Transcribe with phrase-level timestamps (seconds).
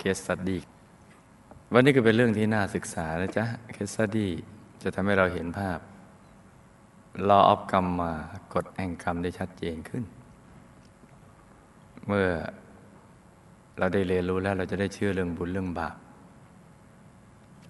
[0.00, 0.58] เคสสดี
[1.72, 4.28] วันนี้ก็เป็นเรื่องที่น่าศึกษานะจ๊ะเคสสดี
[4.82, 5.78] จะทำให้เราเห็นภาพ
[7.28, 8.12] รอออฟกรรมมา
[8.54, 10.04] กดแห่งกรรมได้ชัดเจนขึ้น
[12.06, 12.28] เมื่อ
[13.78, 15.96] เราได้เรียนรู้แล้วเราจะได้เชื่อเรื่องบุญเรื่องบาป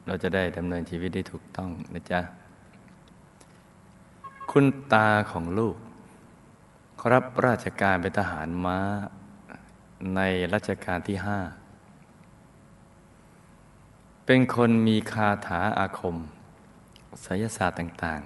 [0.06, 2.20] เราจะได้ดำเนินชีวิตได้ถูกต้องนะจ๊ะ
[4.50, 5.76] คุณตาของลูก
[7.12, 8.78] รับราชการเป็นทหารม้า
[10.14, 10.20] ใน
[10.54, 11.40] รัชกาลที่ห้า
[14.32, 16.16] เป็นคนมีคาถาอาคม
[17.22, 18.20] ไสยศาสตร์ต่าง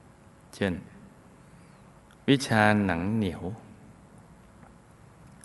[0.00, 0.72] ๆ เช่น
[2.28, 3.42] วิชาหนังเหนียว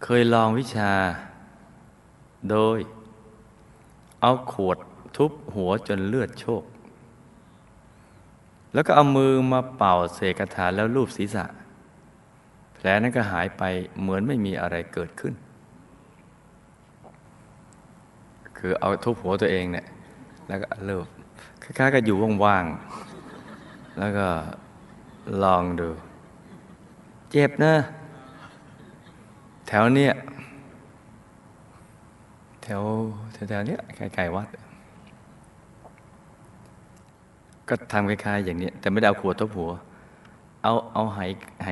[0.04, 0.92] เคยลองวิชา
[2.50, 2.78] โดย
[4.22, 4.78] เอาขวด
[5.18, 6.64] ทุบหัวจนเลือดโชก
[8.74, 11.46] แล้วก็เอามือมาเป่าเสกคาถาแล้วรูปศีรษะ
[12.74, 13.64] แผลนั้นก็หายไป
[14.02, 15.34] เหมือนไม่มีอะไรเกิดขึ้น
[18.58, 19.88] คือเอาทุบหัวตัวเองเนี่ย
[20.52, 21.08] แล้วก็เลิก
[21.64, 24.28] คล้ายๆกับอยู่ว่างๆ แล้วก็
[25.44, 25.88] ลองดู
[27.32, 27.74] เจ็บนะ
[29.68, 30.14] แถวเนี้ย
[32.64, 32.82] แถว
[33.34, 34.48] แถวๆเนี้ยไกลๆวัด
[37.70, 39.72] ก็ทำคล้ายๆอย่างนี้ แต่ไม่ได้เอาขวดทบหัว
[40.64, 41.20] เอาเอาไห
[41.66, 41.70] ไห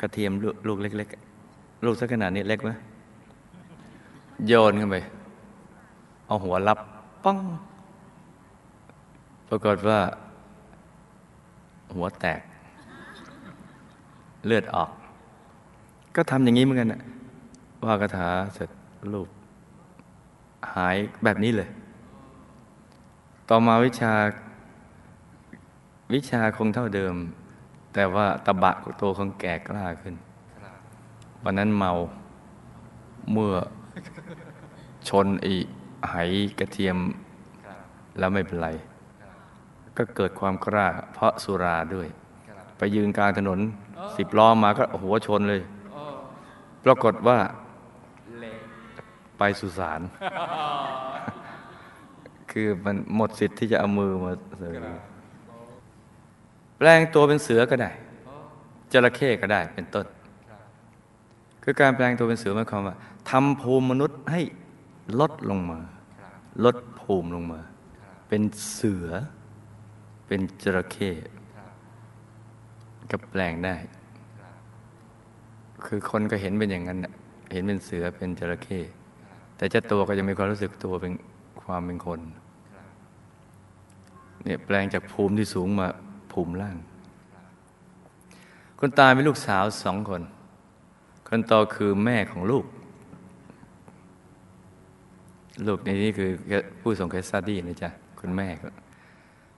[0.00, 0.32] กระเทียม
[0.68, 2.70] ลูกเล็กๆ ลูกสักขนาดนี้เล็กไหม
[4.46, 4.96] โยนเข้าไป
[6.26, 6.78] เอาหัวรับ
[7.24, 7.38] ป้อง
[9.52, 10.00] รากฏว่า
[11.94, 12.40] หัวแตก
[14.46, 14.90] เลือดออก
[16.16, 17.02] ก็ทำอย่างนี้เหมือนกันนะ
[17.86, 18.70] ว่ากระถาเสร็จ
[19.12, 19.28] รูป
[20.74, 21.68] หายแบบนี้เลย
[23.48, 24.12] ต่อมาวิชา
[26.14, 27.14] วิชาคงเท่าเดิม
[27.94, 30.14] แต่ว่าตะบะตัวของแก่กล้าขึ้น
[31.44, 31.90] วันนั้นเมา
[33.32, 33.54] เมื่อ
[35.08, 35.56] ชนอี
[36.10, 36.14] ไห
[36.58, 36.98] กระเทียม
[38.18, 38.68] แล้วไม่เป็นไร
[39.96, 42.08] ก็เกิดความกล้า เพราะสุราด้วย
[42.78, 43.58] ไปยืนกลางถนน
[44.16, 45.62] สิบล้อมาก็หัวชนเลย
[46.84, 47.38] ปรากฏว่า
[49.38, 50.00] ไปสุสาน
[52.50, 54.76] คือมันหมดสิทธิ์ที่จะเอามือมาเสย
[56.78, 57.90] แปลงตัวเป็นเสือก็ได้
[58.92, 60.06] จระเข้ก็ได้เป็นต้น
[61.62, 62.96] คือการแปลงตัวเป็นเสือหมายความว่า
[63.30, 64.40] ทำภูมิมนุษย์ให้
[65.20, 65.80] ลดลงมา
[66.64, 67.60] ลดภูมิลงมา
[68.28, 68.42] เป็น
[68.72, 69.08] เสือ
[70.26, 71.10] เป็นจระเข้
[73.10, 73.76] ก็แปลงได้
[75.86, 76.98] คือคนก็เห็นเป็นอย่างนั้น
[77.52, 78.80] เห็นเป็นเสือเป็นจระเข้
[79.56, 81.12] แต่เจ้าตัวก็ยังมีความรู้สึกตัวเป็น
[81.62, 82.20] ความเป็นคน
[84.44, 85.86] เนี่ยแปลงจากภูมิที่สูงมา
[86.32, 86.76] ภูมิล่าง
[88.78, 90.22] คนตายเป็นลูกสาวสองคน
[91.28, 92.64] คนโตคือแม่ของลูก
[95.66, 96.30] ลูกในนี้คือ
[96.80, 97.90] ผู้ส่งเคสซาดี้นะจ๊ะ
[98.20, 98.68] คุณแม่ก็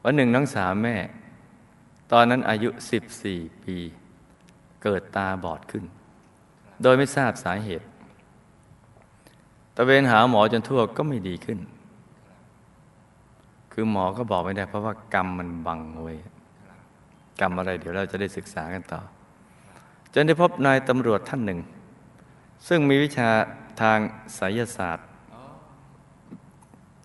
[0.06, 0.96] วันหนึ่งน้องสาวแม่
[2.12, 3.76] ตอนนั้นอายุสิบสี่ปี
[4.82, 5.84] เกิดตาบอดขึ้น
[6.82, 7.86] โดยไม่ทราบสาเหตุ
[9.76, 11.58] ตะเวนหาหมอจนทั่วก็ไม่ดีขึ้น
[13.72, 16.14] คือหมอก็บอกไม่ได้ เพราะว่ากรรมมันบังไว้
[17.40, 19.00] กรรมอะไรเดี๋ยวเราจะได้ศึกษากันต่อ
[20.14, 21.60] จนได้พบนายตำรวจท่านหนึ่ง
[22.68, 23.30] ซึ่งมีวิชา
[23.82, 23.98] ทาง
[24.36, 25.06] ไสยศาสตร์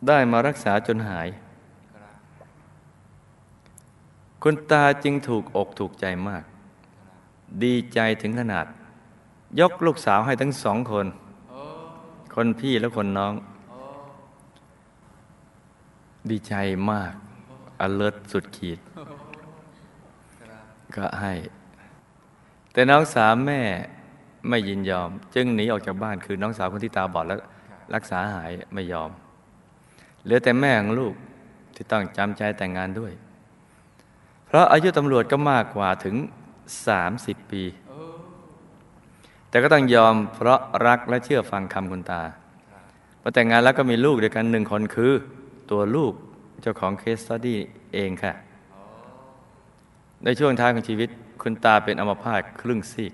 [0.08, 1.28] ได้มารักษาจนหาย
[4.44, 6.44] คุณตาจึงถูกอกถูกใจมาก
[7.64, 8.66] ดีใจถึงขนาด
[9.60, 11.08] ยกลูกสาวให้ทั้งสองคน
[12.36, 13.34] คนพี่และคนน้อง
[16.30, 16.54] ดีใจ
[16.92, 17.14] มาก
[17.82, 18.80] อเลิศสุดขีด
[20.96, 21.34] ก็ให้
[22.72, 23.62] แต่น้องสาวแม่
[24.50, 27.40] ไม่ยินยอม จึงหนีออกจากบ้านคือน้องสาวคนที่ตาบอดแล้ว
[27.96, 29.10] รักษาหายไม่ยอม
[30.24, 31.14] เหลือแต่แม่ของลูก
[31.76, 33.14] ที่ต้องจำใจแต่งงานด้วย
[34.50, 36.16] เพราะอายุตำรวจก็มากกว่าถึง
[36.88, 37.64] สามสิบปี
[39.50, 42.22] แต่ก็ต้องยอมเพราะรักและเชื่อฟังคำคุณตา
[43.22, 45.14] พอแต่งงานแล้วก็มีลูกเดียวกันหนึ่งคนคือ
[45.72, 46.14] ตัวลูก
[46.62, 47.60] เจ้าของเคสตัดี้
[47.94, 48.34] เองค่ะ
[50.24, 51.10] ในช่วงท้ายของชีวิต
[51.42, 53.14] คุณตาเป็นอัมพาตครึ่งซีก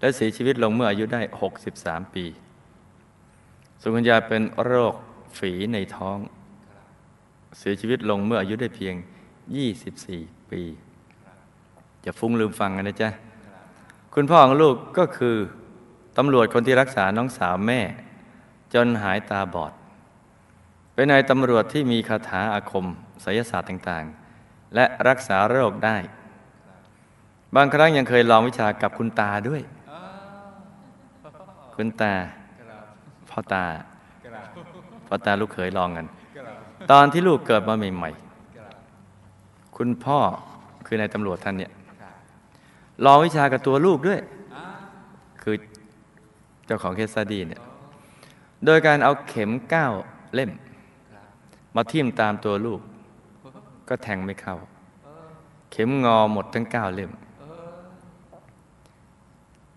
[0.00, 1.20] และเสียชีวิตลงเมื่ออายุได้
[1.68, 2.24] 63 ปี
[3.80, 4.94] ส่วนคุณยายเป็นโรค
[5.38, 6.18] ฝีในท้อง
[7.58, 8.94] เสียชีวิตลงเมื่ออายุได้เพียง
[9.54, 10.62] 24 ปี
[12.04, 13.10] จะฟุ้งลืมฟังกันนะจ๊ะ
[14.14, 15.36] คุณพ่อของลูกก็คือ
[16.16, 17.80] ตำรวจคนที่รักษาน้องสาวแม่
[18.74, 19.72] จนหายตาบอด
[20.94, 22.86] เป็นนายตำรวจที่มีคาถาอาคม
[23.22, 25.96] ไสยศาสตร์ต่างๆ และรักษาโรคได้
[27.56, 29.62] บางครั้งยังเคยลองวิชากับคุณตาด้วย
[31.76, 32.14] คุณตา
[33.30, 33.64] พ่อตา
[35.06, 36.06] พ่อตาลูกเขยลองกัน
[36.90, 38.25] ตอนที่ลูกเกิดมาใหม่ๆ
[39.76, 40.18] คุณพ่อ
[40.86, 41.72] คือนายตำรวจท่านเนี่ย
[43.04, 44.20] ลองวิชากับตัวลูกด้วย
[45.42, 45.56] คือ
[46.66, 47.62] เจ้าของเคสซาดีเนี่ย
[48.64, 49.92] โดยการเอาเข็มก้าว
[50.34, 50.50] เล่ม
[51.76, 52.80] มาทิ่มตามตัวลูก
[53.88, 54.56] ก็แทงไม่เข้า
[55.72, 57.12] เข็มงอหมดทั้งก้าวเล่ม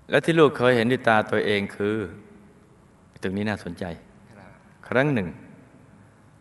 [0.09, 1.95] และที่ลูกเคยเห็นด้วยตาตัวเองคือ
[3.21, 3.85] ตรงนี้น่าสนใจ
[4.87, 5.27] ครั้งหนึ่ง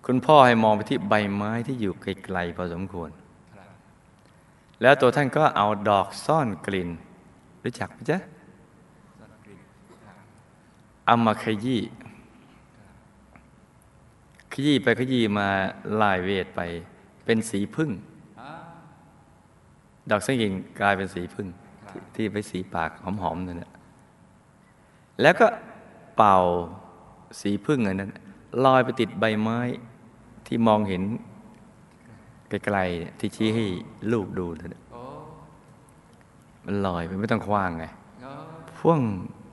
[0.06, 3.10] คุณพ่อให้มองไปที่ใบไม้ที่อยู่ไกลๆพอสมควร
[4.82, 6.88] แล้วตัวท่านก็เอาดอกซ่อนกลิ่น
[7.62, 8.18] รู้จักไหมจ๊ะ
[11.06, 11.80] เอามาขยี้
[14.52, 15.48] ขยี้ไปขยี้มา
[16.00, 16.60] ลายเวทไป
[17.24, 17.90] เป็นสีพึ่ง
[20.10, 21.46] ดอกสังกิงกลายเป็นสีพึ่ง
[21.88, 23.72] ที่ที่ไปสีปากหอมๆนั่นแหละ
[25.22, 25.46] แล้วก็
[26.16, 26.38] เป่า
[27.40, 28.10] สีพึ่งอันนั้น
[28.64, 29.58] ลอยไปติดใบไม้
[30.46, 31.02] ที่มองเห็น
[32.48, 33.64] ไกลๆที่ชี้ให้
[34.12, 34.82] ลูกดูนั่นน่ะ
[36.64, 37.84] มันลอยไปไม่ต้องคว้างไง
[38.78, 39.00] พ่วง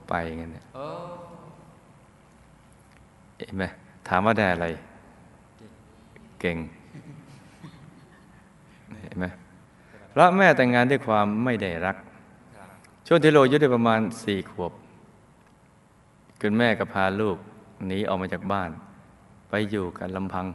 [0.09, 0.65] ไปงั้นเนี่ย
[3.37, 3.63] เห็นไหม
[4.07, 4.67] ถามว่าได้อะไร
[6.39, 6.57] เก่ง
[9.03, 9.25] เห็นไหม
[10.13, 11.97] พระแม่แต่งงานด้วยความไม่ได้รัก
[13.07, 14.71] ช่วงที่โลยุได้ประมาณสี่ขวบ
[16.41, 17.37] คุณแม่ก็พาลูก
[17.85, 18.69] หนีออกมาจากบ้าน
[19.49, 20.45] ไปอยู่กันลำพัง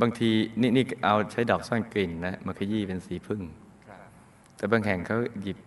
[0.00, 0.30] บางที
[0.60, 3.40] นี่นี่เอาใช้ดอกซ่อนกลิ่นนะมาขยี้เป็นสีพึ่ง
[4.56, 5.58] แต่บางแห่งเขาหยิบ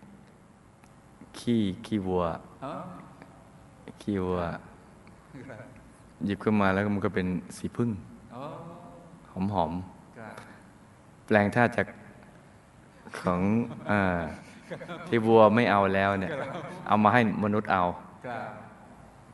[1.38, 2.24] ขี้ขี้วัว
[4.02, 4.40] ขี้วัว
[6.24, 7.26] หยิบขึ้นมาแล้วมันก็เป็น
[7.56, 7.90] สีพึ่ง
[9.30, 11.86] หอมหอมๆแปลงท่าจาก
[13.20, 13.40] ของ
[13.90, 14.00] อา
[15.06, 16.32] ที่วัวไม่เอาแล้วเนี่ย
[16.86, 17.84] เอามาให้มนุษย์เอา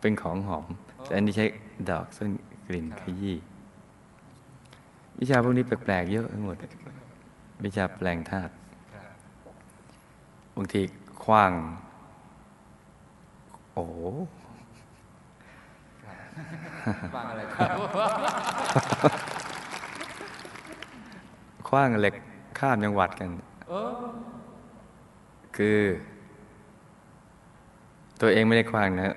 [0.01, 0.67] เป็นของหอม
[1.03, 1.47] แต่อันนี้ใช้
[1.91, 2.31] ดอกซึ่ง
[2.67, 3.37] กลิ่นขยี้
[5.21, 6.57] วิชาพวกนี้แปลกๆเยอะทั้งหมด
[7.65, 8.53] วิชาแปลงธาตุ
[10.57, 10.83] บางที
[11.25, 11.53] คว้าง
[13.73, 13.85] โอ้
[17.17, 17.69] ฟังอะไรครับ
[21.69, 22.15] คว้างเหล็ก
[22.59, 23.29] ข้ามจังหวัดกัน
[25.57, 25.79] คือ
[28.21, 29.15] ตัวเองไม่ได้คว้างนะ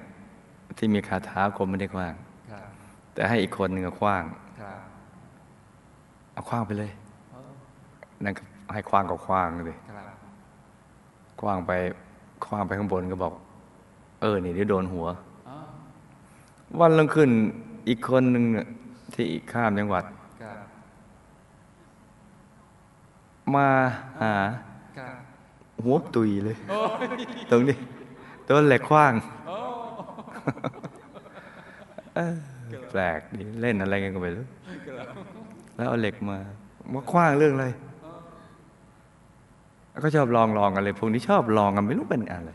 [0.78, 2.14] ที่มีคาถาคมไม่ได้คว้าง
[3.14, 4.24] แต่ให้อีกคนหนึ่งคว้าง
[6.34, 6.92] เอาคว้างไปเลย
[8.24, 8.44] นั่นก็
[8.74, 10.18] ให้คว้างก็คว้างเลยครับ
[11.40, 11.72] คว้างไป
[12.46, 13.34] คว้างไปข้างบนก็บอก
[14.22, 15.08] เออ นี่เดี๋ยวโดนหัว
[15.50, 15.58] อ๋อ
[16.80, 17.30] วันลงขึ้น
[17.88, 18.68] อีกคนหนึ่งน่ะ
[19.14, 20.04] ที่อีกข้ามจังหวัด
[20.44, 20.58] ครับ
[23.56, 23.68] มา
[24.22, 24.34] หา
[24.98, 25.16] ครับ
[25.84, 26.58] หัวตุยเลย
[27.52, 27.78] ตรงนี้
[28.46, 29.14] โดนเหล็กคว้าง
[32.16, 32.36] เออ
[32.92, 34.46] แปลกดีเล่นอะไรกันก็ไม่รู้
[35.76, 36.40] แล้วเอาเหล็กมา
[36.94, 37.68] มาคว้างเรื่องอะไร
[40.04, 42.52] ก็ชอบลองลองกันเลยพวกนี้ชอบลองกันไม่รู้เป็นอะไร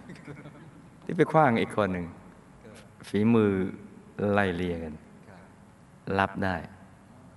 [1.04, 2.06] ที่ไปคว้างอีกคนหนึ่ง
[3.08, 3.50] ฝีมือ
[4.32, 4.94] ไล่เลียกัน
[6.18, 6.56] รับได้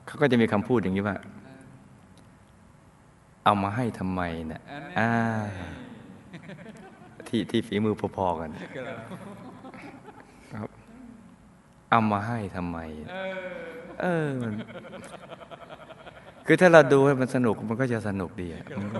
[0.05, 1.17] เขาก็จะมีคำพูดอย่างนี้ว่า
[3.45, 4.61] เอามาให้ทำไมเนะี่ย
[4.99, 5.11] อ่า
[7.27, 8.49] ที่ที่ฝีมือพอๆกัน
[10.53, 10.69] ครับ
[11.89, 12.77] เอามาให้ทำไม
[14.01, 14.53] เออมัน
[16.45, 18.99] คือถ้าเราดูให้มันสนุกมันก็จะสนุกดีอะมันก็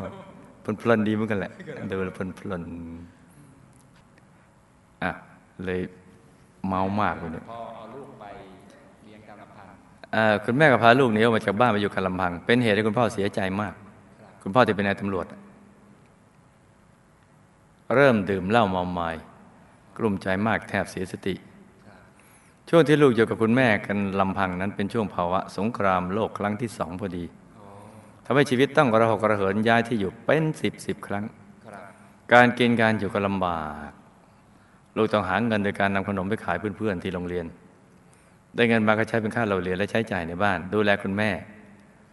[0.62, 1.52] เพลินๆดีเหมือนกันแหละ
[1.92, 5.12] ดูแล้วเพลินๆอะ
[5.66, 5.80] เลย
[6.68, 8.24] เมามากเลยเนี่ยพอเอาลูกไป
[9.04, 9.80] เลี้ยงกรรมพันธุ์
[10.14, 13.74] เอ่อคุณแม่ก็พาลูกหนีออกมาจากบ้านมาอยู่กันลำพัง เป็นเหตุให้คุณพ่อเสียใจมาก
[14.44, 15.26] คุณพ่อที่เป็นนายตำรวจ
[17.96, 19.10] เริ่มดื่มเหล้าเมาไม้
[19.98, 21.36] กลุ่มใจมากแทบเสียสติ
[22.74, 27.24] ช่วงที่ลูกอยู่กับคุณแม่กันลำพังนั้นเป็นช่วงภาวะสงครามโลกครั้งที่สองพอดี
[28.26, 31.26] ทำให้ชีวิตต้องกระหกกระเหินย้ายที่อยู่เป็นสิบสิบครั้ง
[32.34, 33.92] การกินการอยู่ก็ลำบาก
[34.98, 37.46] ลูกต้องหาเงินโดยการนำขนมไปขายเพื่อนๆที่โรงเรียน
[38.56, 41.30] ได้เงินมาก็ใช้เป็นค่าเราเรียนและใช้จ่ายในบ้าน ดูแลคุณแม่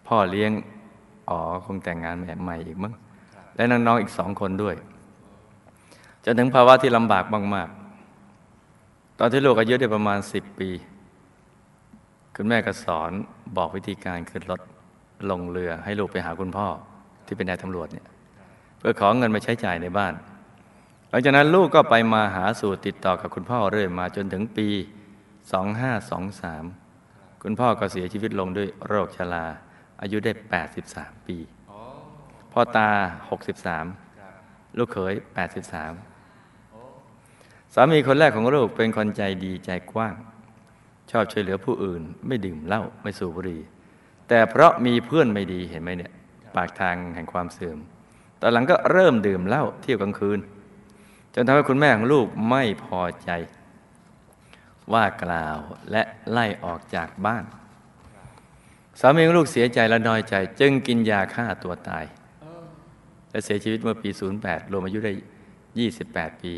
[0.09, 0.51] พ่อเลี้ยง
[1.31, 2.93] อ๋อคงแต่งงานแม่ใหม่อีกมั้ง
[3.57, 4.75] และน้องๆอีกสองคนด้วย
[6.25, 7.78] จนถึงภาวะที่ลำบากมากๆ
[9.21, 10.71] ตอนที่ลูกอายุได้ประมาณสิบปี
[12.37, 13.11] คุณแม่ก็สอน
[13.57, 14.61] บอกวิธีการขึ้นรถ
[15.31, 16.67] ลงเรือให้ลูกไปหาคุณพ่อ
[17.27, 18.07] ที่เป็นนายตำรวจเนี่ย
[18.79, 20.15] เพื่อขอเงินมาใช้จ่ายในบ้าน
[21.11, 24.69] หลังจากนั้นลูกก็ไปมาหาสู่ติดต่อกับคุณพ่อเรื่อยมาจนถึงปี
[25.67, 29.47] 2523 คุณพ่อก็เสียชีวิตลงด้วยโรคชรา
[30.03, 30.33] อายุได้
[30.79, 31.37] 83 ปี
[32.53, 32.91] พ่อตา
[33.27, 33.41] ครับ
[34.17, 35.15] 63 ลูกเขย
[35.65, 36.08] 83
[37.75, 40.15] สามีคนแรกของลูกเป็นคนใจดีใจกว้าง
[41.11, 43.61] ชอบช่วยเหลือผู้อื่น ไม่ดื่มเหล้าไม่สูบบุหรี่
[44.29, 46.13] แต่เพราะมีเพื่อนไม่ดีเห็นไหมเนี่ย
[46.55, 47.79] ปากทางแห่งความเสื่อม
[48.41, 50.39] ตอนหลังก็เริ่มดื่มเหล้าเที่ยวกลางคืน
[51.35, 53.31] จนทำให้คุณแม่ของลูกไม่พอใจ
[54.93, 55.59] ว่ากล่าว
[55.91, 57.45] และไล่ออกจากบ้าน
[59.01, 62.05] สามีของลูกเสียใจและน้อยใจ จึงกินยาฆ่าตัวตาย
[63.31, 64.11] และเสียชีวิตเมื่อปี
[64.41, 65.13] 08 รวมอายุได้
[65.77, 66.55] 28 ปี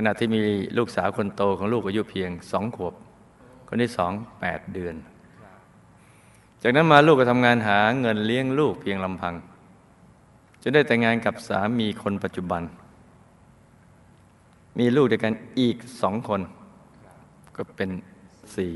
[0.00, 0.40] ขณะที่มี
[0.78, 2.94] ลูกสาวคนโตของลูกอายุเพียงสองขวบ
[3.68, 4.94] คนที่สองแปดเดือน
[6.62, 9.34] จากนั้นมาลูกก็ทำงานหาเงินเลี้ยงลูกเพียงลำพัง
[10.62, 12.62] จนได้แต่งงานกับสามีคนปัจจุบัน
[14.78, 16.40] มีลูกด้วยกันอีกสองคน
[17.56, 17.90] ก็เป็น
[18.54, 18.74] สี่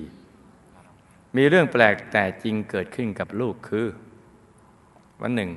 [1.37, 3.87] มีเรื่องแปลกแต่จริงเกิดขึ้นกับลูกคือ
[5.21, 5.51] วันหนึ่ง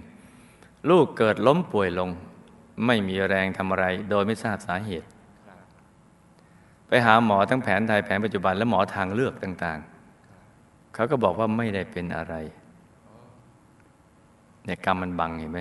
[0.89, 2.09] ลูกเกิดล้มป่วยลง
[2.85, 5.07] ไม่มีแรงทำอะไรโดยไม่ทราบสาเหตุ
[6.87, 9.79] ไปหาหมอทั้งแผนไทยแผนปัจจุบัน และหมอทางเลือกต่าง
[10.35, 12.35] ๆ เขาก็บอกว่าไม่ได้เป็นอะไร
[14.65, 15.59] เนี่ยกรรมมันบังเห็นไหม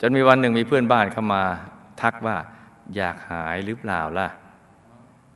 [0.00, 1.42] จนมีวันหนึ่งมีเพื่อนบ้านเข้ามา
[2.00, 2.36] ทักว่า
[2.96, 4.28] อยากหายหรือเปล่าล่ะ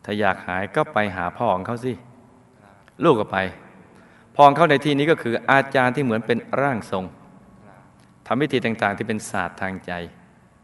[0.05, 1.93] ถ้าอยากหายก็ไปหาพ่อของเขาสิ
[3.05, 3.39] ลูกก็ไป
[4.35, 7.05] พ่อของเขาในที่นี้ก็คืออาจารย์ที่เหมือนเป็นร่างทรง
[8.27, 9.93] ทำพิธีต่างๆ ที่เป็นศาสตร์ทางใจ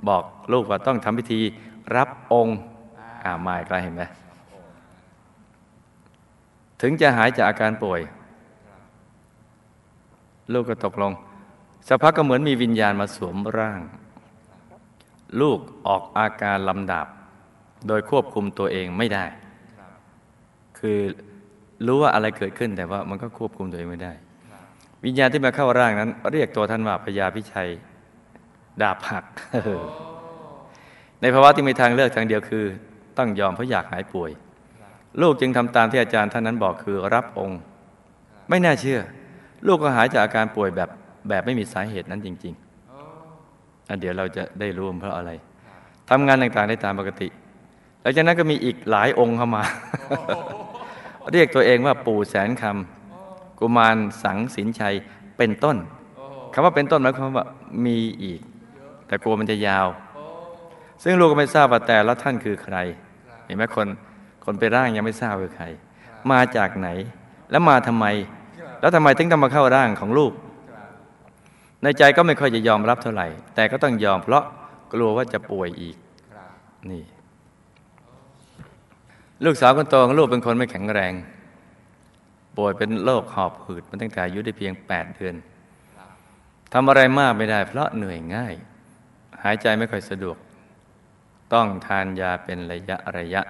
[0.09, 0.23] บอก
[0.53, 1.41] ลูกว่าต้องทำพิธี
[1.97, 2.59] รับองค์
[3.25, 4.03] อ่ามาอีกแล้วเห็นไหม
[6.81, 8.01] ถึงจะหายจากอาการป่วย
[10.53, 11.13] ลูกก็ตกลง
[11.89, 13.81] สักพักก็เหมือนมีวิญญาณมาสวมร่าง
[15.41, 17.07] ลูกออกอาการลำดับ
[17.89, 19.25] โดยควบคุมตัวเองไม่ได้
[20.79, 20.99] คือ
[21.87, 24.13] รู้ว่าอะไรเกิดขึ้นแต่ว่ามันก็ควบคุมตัวเองไม่ได้
[25.05, 27.69] วิญญาณที่มาเข้าร่างนั้น เรียกตัวท่านว่าพญาพิชัย
[28.83, 29.25] ดาบหัก
[31.21, 32.65] ในภาวะที่มีทางเลือกทางเดียวคือ
[33.19, 34.31] ต้องยอมเพราะอยากหายป่วย
[35.21, 37.61] ลูกจึงทำตามที่อาจารย์ท่านนั้นบอกคือรับองค์
[38.49, 39.00] ไม่น่าเชื่อ
[39.67, 40.88] ลูกก็หายจากอาการป่วยแบบ
[41.29, 45.31] แบบไม่มีสาเหตุนั้นจริงๆเดี๋ยวเราจะได้รู้เพราะอะไร
[46.11, 47.29] ทำงานต่างๆได้ตามปกติ
[48.02, 49.62] หลังจากนั้นก็มีอีกหลายองค์เข้ามา
[51.33, 54.95] เรียกตัวเองว่าปู่แสนคำกุมารสังสินชัย
[55.37, 55.76] เป็นต้น
[56.52, 57.47] คำว่าเป็นต้นหมายความว่า
[57.87, 58.40] มีอีก
[59.07, 59.88] แต่กลัวมันจะยาว
[61.02, 62.76] ซึ่งลูกก็ไม่ทราบว่าแต่ละท่านคือใคร
[63.45, 63.88] เห็นไหมคน
[64.44, 65.66] คนไปร่างยังไม่ทราบคือใคร
[66.30, 66.88] มาจากไหน
[67.50, 68.06] แล้วมาทำไม
[68.80, 70.32] แล้วทำไมถึงต้องมาเข้าร่างของลูก
[71.82, 74.44] ในใจก็ไม่ค่อยจะยอมรับเท่าไหร่ แต่ก็ต้องยอมเพราะ
[74.92, 75.97] กลัวว่าจะป่วยอีก
[76.90, 77.04] นี่
[79.44, 81.12] ลูกสาวคนโตของลูกเป็นคนไม่แข็งแรง
[82.56, 85.35] ป่วยเป็นโรคหอบหืดมาตั้งแต่อายุได้เพียงแปดเดือน
[86.73, 88.54] ทำอะไรมากไม่ได้ เพราะเหนื่อยง่าย
[89.42, 90.37] หายใจไม่ค่อยสะดวก
[91.52, 93.42] ต้องทานยาเป็นระยะระยะ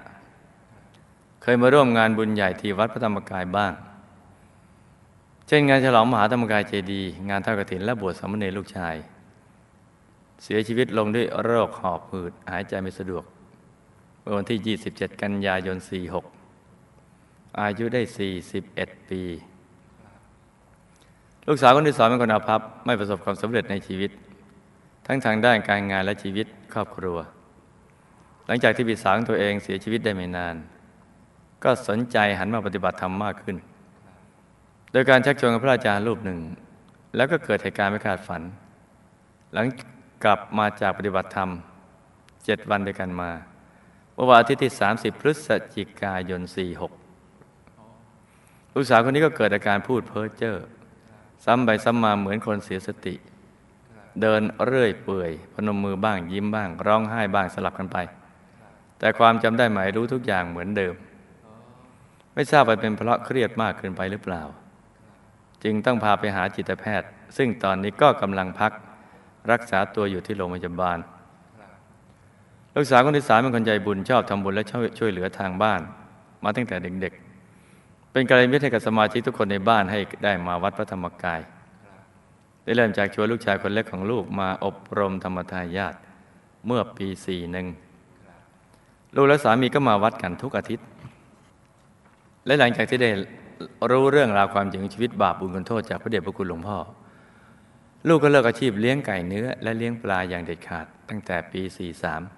[1.42, 3.72] เคยมาร่วมงานบุญใหญ่ที่วัดพระธรรมกายบ้าง
[5.46, 8.96] เช่นงานฉลองมหาธรรมกายเจดีงานทอดกฐินและบวชสามเณรลูกชาย
[10.42, 13.24] เสียชีวิตลงด้วยโรคหอบหืดหายใจไม่สะดวก
[14.20, 15.76] เมื่อวันที่ 27 กันยายน
[16.48, 18.02] 46 อายุได้
[18.56, 19.22] 41 ปี
[21.46, 24.10] ลูกสาวคนที่สองเป็นคนอาภัพไม่ประสบความสำเร็จในชีวิต
[25.06, 27.18] ทั้งทางด้านการงานและชีวิตครอบครัว
[28.46, 30.56] หลังจากที่พี่สาวตัวเองเสียชีวิตได้ไม่นาน
[31.64, 33.56] ก็สนใจหันมาปฏิบัติธรรมมากขึ้น
[34.92, 36.38] โดยการชักชวนกับพระอาจารย์รูปหนึ่ง
[37.16, 38.42] แล้วก็เกิดเหตุการณ์ไม่คาดฝัน
[39.52, 39.66] หลัง
[40.24, 41.50] กลับมาจากปฏิบัติธรรม
[42.44, 43.30] เจ็ดวันด้วยกันมา
[44.14, 46.40] เมื่อวันอาทิตย์ที่ 30 พฤศจิกายน
[47.56, 50.56] 46 ลูกสาวคนนี้ก็เกิดอาการพูดเพ้อเจ้อ
[51.44, 53.14] ซ้ำไปซ้ำมาเหมือนคนเสียสติ
[54.20, 57.98] เดินเรื่อยเปื่อย พนมมือบ้างยิ้มบ้าง ร้องไห้บ้างสลับกันไป
[58.98, 60.94] แต่ความจำได้หมายรู้ทุกอย่างเหมือนเดิม
[62.34, 64.42] ไม่ทราบไปเป็นเพราะเครียดมากเกินไปหรือเปล่า
[65.64, 68.72] จึงต้องพาไปหาจิตแพทย์ ซึ่งตอนนี้ก็กำลังพัก
[69.50, 70.98] รักษาตัวอยู่ที่โรงพยาบาล
[72.74, 75.80] ลูกสาวคนที่สามเป็นคนใจบุญชอบทำบุญและช่วยช่วยเหลือทางบ้าน
[76.44, 77.12] มาตั้งแต่เด็ก
[77.62, 81.40] ๆ เป็นการมิตรให้กับสมาชิกทุกคนในบ้านให้ได้มาวัดพระธรรมกาย
[82.64, 85.94] ได้เริ่มจากชวนลูกชายคนเล็กของลูกมาอบรมธรรมทายาท
[86.66, 87.66] เมื่อปีสี่หนึ่ง
[89.16, 90.86] ลูกและสามีก็มาวัดกันทุกอาทิตย์
[92.46, 93.10] และหลังจากที่ได้
[93.90, 96.78] รู้เรื่องราวความจริงชีวิตบาปบุญคุณโทษจากพระเดชพระคุณหลวงพ่อ
[98.08, 101.62] ลูกก็เลิกอาชีพเลี้ยงไก่เนื้อ และเลี้ยงปลาอย่างเด็ดขาด ตั้งแต่ปี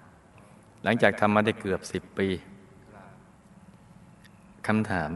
[0.03, 2.27] 43 หลังจากทำมาได้เกือบสิบปี
[4.67, 5.11] คำถาม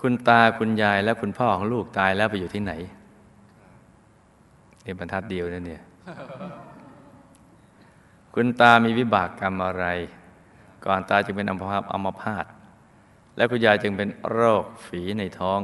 [0.00, 2.72] คุณตาคุณยายและคุณพ่อของลูกตายแล้วไปอยู่ที่ไหน
[4.82, 5.82] เนี่ยบรรทัดเดียวนั่นเนี่ย
[8.34, 9.84] คุณตามีวิบากกรรมอะไร
[10.84, 12.44] ก่อนตาจึงเป็นอัมพาตอัมพาต
[13.40, 15.60] และคุณยายจึงเป็นโรคฝีในท้อง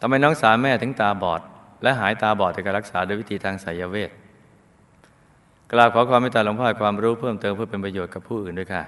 [0.00, 1.40] ทำไมน้องสาวแม่ถึงตาบอด
[1.82, 4.10] และหายตาบอดแต่การรักษาด้วยวิธีทางไสยเวท
[5.70, 8.82] กราบขอความเมตตาหลวงพ่อความรู้เพิ่มเติมเพื่อเป็นประโยชน์กับผู้อื่นด้วยค่ะ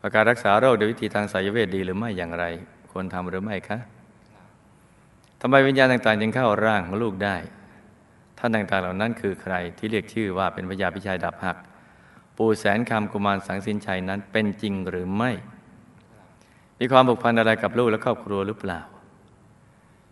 [0.00, 2.44] ว่าการรักษาโรคโดยวิธีทางไสยเวทดีหรือไม่อย่างไร
[2.90, 3.78] ควรทำหรือไม่คะ
[5.40, 7.36] ทำไมวิญญาณต่างๆจึงเข้าร่างของลูกได้
[8.38, 11.56] ท่านต่างๆเหล่านั้นคือใครที่เรียกชื่อว่าเป็นพญาพิชัยดับหัก
[12.36, 15.30] ปู่แสนคำกุมารสังสินชัยนั้นเป็นจริงหรือไม่
[16.84, 18.80] มีความผูกพันอะไรกับลูกและครอบครัวหรือเปล่า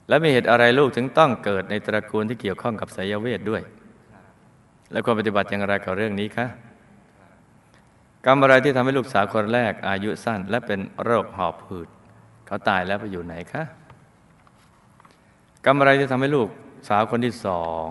[0.08, 3.62] และมีเหตุอะไรลูกถึงต้องเกิดในตระกูลที่เกี่ยวข้องกับไสยเวทด้วย
[4.92, 6.46] และควรปฏิบัติอย่างไรกับเรื่องนี้คะ
[8.26, 11.88] กรรมอะไรที่ทำให้ลูกสาวคนแรกอายุสั้น และเป็นโรคหอบหืด
[12.46, 13.62] เขาตายแล้วไปอยู่ไหนคะ
[15.64, 16.48] กรรมอะไรที่ทำให้ลูก
[16.88, 17.88] สาวคนที่สอง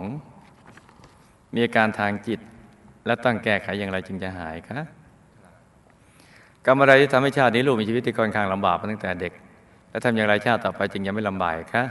[1.54, 2.40] มีอาการทางจิต
[3.06, 4.80] และต้องแก้ไขอย่างไรจึงจะหายคะ
[6.70, 9.34] กรรมอะไรที่ทำให้ชาตินี้ลูกมีชีวิตที่ค่อนข้างลำบากมาตั้งแต่เด็ก
[9.90, 11.84] และทำอย่างไรชาติต่อไปจึงยังไม่ลำบากคะ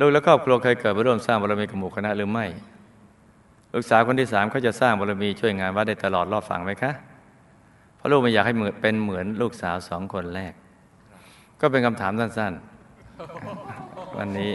[0.00, 2.46] ลูกและครอบครัวเคยเกิดมาร่วมสร้างบารมีกับหมู่คณะหรือไม่
[3.74, 6.92] ลูกสาวคนที่สามเขาจะสร้างบารมีช่วยงานวัดได้ตลอดรอบฝั่งไหมคะ
[7.96, 10.52] เพราะลูกไม่อยากให้เหมือนเป็นเหมือนลูกสาวสองคนแรก
[11.60, 14.52] ก็เป็นคำถามสั้นๆ วันนี้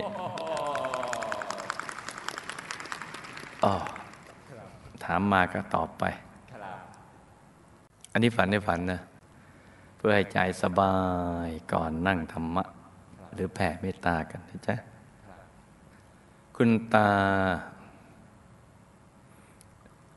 [3.63, 3.73] อ๋อ
[5.05, 6.05] ถามมาก็ตอบไป
[8.15, 9.01] อันนี้ฝันในฝันนะ
[9.97, 10.95] เพื่อให้ใจสบา
[11.47, 12.63] ยก่อนนั่งธรรมะ
[13.33, 14.75] หรือแผ่เมตตากันนะจ๊ะ
[16.55, 17.09] คุณตา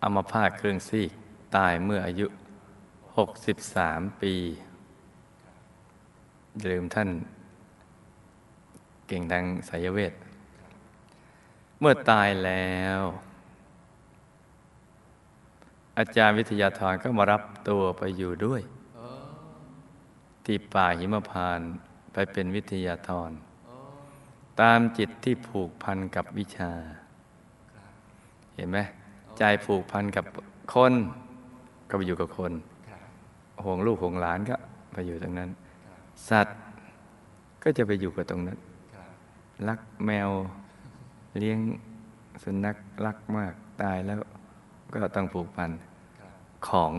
[0.03, 1.11] อามาพาตเครื่องซีก
[1.57, 2.27] ตายเมื่ออายุ
[3.25, 4.35] 63 ปี
[6.57, 7.11] อย่าลืมท่าน
[9.07, 10.15] เก่งดังสายเวท
[11.81, 13.01] เมื่อตายแล้ว
[15.99, 18.61] อาจารย์วิทยาธรก็มารับตัวไปอยู่ด้วย
[20.45, 21.61] ที่ป่าหิมพาน
[22.13, 23.31] ไปเป็นวิทยาธร
[24.61, 26.73] ตามจิตที่ผูกพันกับวิชา
[28.55, 28.79] เห็นไหม
[29.39, 30.25] ใจผูกพันกับ
[30.73, 30.95] คน
[31.89, 32.53] ก็ไปอยู่กับคน
[33.65, 34.57] ห่วงลูกห่วงหลานก็
[34.93, 35.51] ไปอยู่ตรงนั้น
[36.29, 36.59] สัตว์
[37.63, 38.59] ก็จะไปอยู่กับตรงนั้น
[39.69, 40.31] รักแมว
[41.39, 41.59] เลี้ยง
[42.43, 44.19] สุนัขรักมากตายแล้ว
[44.95, 45.71] ก็ต้องผูกพัน
[46.69, 46.93] ของ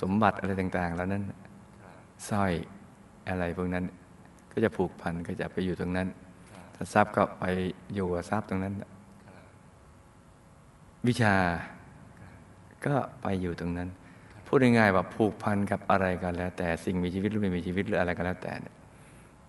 [0.00, 1.22] สมบัติอะไรต่าง ๆ แล้วนั้น
[2.28, 2.52] สร้อย
[3.28, 3.84] อะไรพวกนั้น
[4.52, 6.08] ก็จะผูกพันก็จะไปอยู่ตรงนั้น
[6.74, 7.44] ถ้าทรัพย์ก็ไป
[7.94, 8.74] อยู่กับทรัพย์ตรงนั้น
[11.06, 11.34] วิชา
[12.86, 13.88] ก็ไปอยู่ตรงนั้น
[14.46, 18.52] พูดง่ายๆว่าผูกพันกับอะไรกันแล้ว แต่สิ่งมีชีวิตหรือไม่มีชีวิตหรืออะไรก็แล้วแต่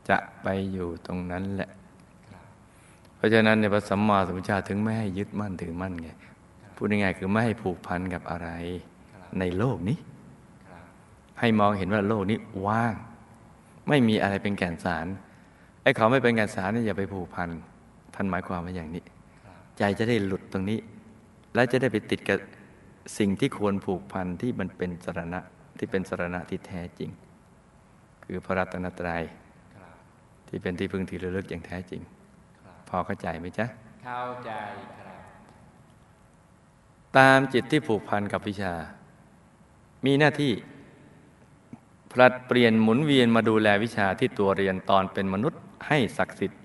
[0.10, 1.70] จะไปอยู่ตรงนั้นแหละ
[3.16, 6.10] เพราะฉะนั้นในพระสัมมาสัมพุทธเจ้าถึงไม่ให้ยึดมั่นถือมั่นไง
[6.76, 8.50] พูดง่ายๆคือไม่ให้ผูกพันกับอะไร
[9.40, 9.98] ในโลกนี้
[10.70, 10.84] ครับ
[11.40, 12.94] ให้มองเห็นว่าโลกนี้ว่าง
[13.90, 15.08] ไม่มีอะไรเป็นแก่นสาร
[15.84, 17.50] ไอ้เขาไม่เป็นแก่นสารนี่อย่าไปผูกพัน
[18.16, 19.04] ท่านหมายความว่าอย่างนี้
[19.44, 20.80] ครับใจจะได้หลุดตรงนี้
[21.54, 22.40] และจะได้ไปติดกับ
[23.18, 25.40] สิ่งที่ควรผูกพันที่มันเป็นสรณะ
[25.78, 27.10] ที่เป็นสรณะที่แท้จริง
[28.24, 29.24] คือพระรัตนตรัย
[29.76, 29.94] ครับ
[30.48, 32.02] ที่เป็นที่พึ่งที่ระลึกอย่างแท้จริง
[32.64, 33.66] ครับพอเข้าใจไหมจ๊ะ
[34.04, 34.52] เข้าใจ
[35.00, 35.20] ครับ
[37.18, 38.74] ตามจิตที่ผูกพันกับวิชา
[40.06, 40.54] มีหน้าที่
[42.12, 46.60] ผลัดเปลี่ยนหมุนเวียนมาดูแลวิชาที่ตัวเรียนตอนเป็นมนุษย์ให้ศักดิ์สิทธิ์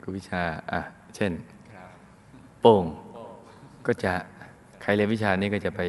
[0.00, 0.42] คือวิชา
[0.72, 0.80] อะ
[1.16, 1.32] เช่น
[2.60, 2.84] โป่ง
[3.86, 4.12] ก็จะ
[4.82, 5.80] ใครเรียนวิชานี้ก็จะไป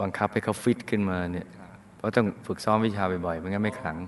[0.00, 1.48] บังคับให้เขาฟิตขึ้นมาเนี่ย
[1.96, 3.98] เพราะต้องฝึกซ้อมวิชาบ่อยๆไม่งั้นไม่ขลัง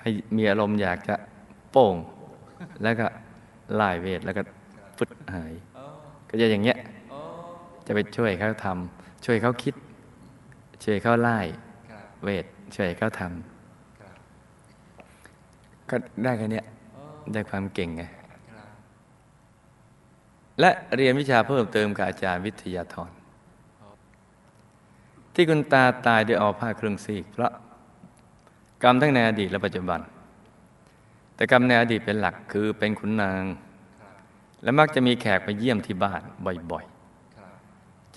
[0.00, 1.14] ให้มีอารมณ์อยากจะ
[1.70, 1.96] โป่ง
[2.82, 3.06] แล้วก็
[3.74, 4.42] ไล่เวทแล้วก็
[4.96, 5.52] ฟึดหาย
[6.30, 6.78] ก็จะอย่างเงี้ย
[7.90, 9.74] จะไปช่วยเขาทำช่วยเขาคิด
[10.84, 11.38] ช่วยเขาไล่
[12.22, 16.62] เวทช่วยเขาทำก็ได้แค่นี้
[17.32, 18.02] ได้ความเก่งไง
[20.60, 23.10] และเรียนวิชาเพิ่มเติมกับอาจารย์วิทยาธร
[25.34, 27.52] ที่คุณตาตายด้วยอาผ้าเครื่องซีกเพราะ
[28.82, 30.00] กรรมทั้งในอดีตและปัจจุบัน
[31.34, 33.42] แต่กรรมในอดีตเป็นหลักคือเป็นขุนนาง
[34.62, 36.20] และมักจะมีแขกมาเยี่ยมที่บ้าน
[36.72, 36.97] บ่อยๆ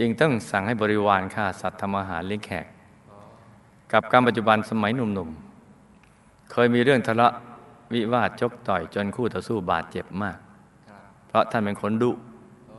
[0.01, 2.65] จึงต้องสั่งให้บริวารฆ่าสัตว์ทำอาหารเลี้ยงแขก
[3.93, 7.33] กับกรรปัจจุบันสมัยหนุ่มๆ เคยมีเรื่องทะเลาะ
[7.93, 10.37] วิวาทชกต่อยจนคู่ต่อสู้บาดเจ็บมาก
[11.27, 12.11] เพราะท่านเป็นคนดุ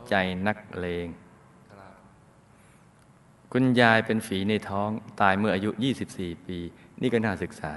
[0.09, 0.15] ใจ
[0.47, 1.07] นักเลง
[3.51, 4.89] คุณยายเป็นฝีในท้อง
[5.21, 5.69] ตายเมื่ออายุ
[6.09, 6.57] 24 ปี
[7.01, 7.71] นี่ก็น่าศึกษา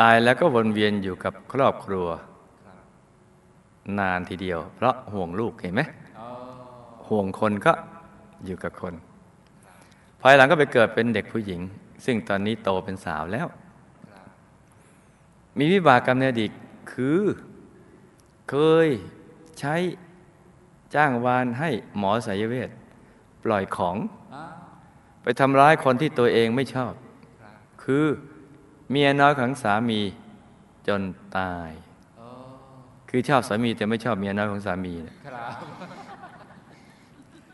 [0.00, 2.06] ตายแล้วก็วนเวียนอยู่กับครอบครัว
[3.98, 5.82] นานทีเดียว เพราะห่วงลูกเห็นไหม
[7.08, 7.72] ห่วงคนก็
[8.44, 8.94] อยู่กับคน
[10.20, 11.60] ภายหลังก็ไปเกิดเป็นเด็กผู้หญิง
[12.04, 13.46] ซึ่งตอนนี้โตเป็นสาวแล้ว
[15.58, 16.50] มีวิบากกรรมในอดีต
[16.92, 17.20] คือ
[18.50, 18.54] เค
[18.86, 18.88] ย
[19.58, 19.74] ใช้
[20.94, 22.70] จ้างวานให้หมอสายเวท
[23.44, 23.96] ปล่อยของ
[25.22, 26.92] ไปทำร้ายคนที่ตัวเองไม่ชอบ
[27.82, 28.04] คือ
[28.90, 30.00] เมียน้อยของสามี
[30.88, 31.02] จน
[31.38, 31.70] ตาย
[33.08, 35.52] คือชอบสามีแต่ไม่ชอบเมียน้อยของสามีเนี่ย ครับ